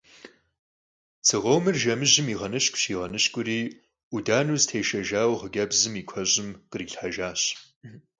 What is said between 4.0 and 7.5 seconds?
'Udaneu zetêşşejjaue xhıcebzım yi kueş'ım khrilhhejjaş.